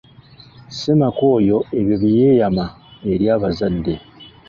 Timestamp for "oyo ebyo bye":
1.37-2.11